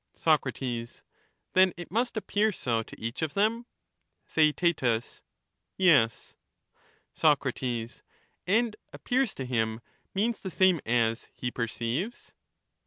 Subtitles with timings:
[0.15, 0.45] Soc,
[1.53, 3.67] Then it must appear so to each of them?
[4.25, 4.81] Theaet,
[5.77, 6.35] Yes.
[7.13, 7.45] Soc,
[8.47, 9.79] And 'appears to him'
[10.15, 12.31] means the same as 'he per ceives.'